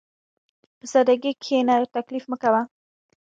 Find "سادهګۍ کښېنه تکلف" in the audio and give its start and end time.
0.91-2.23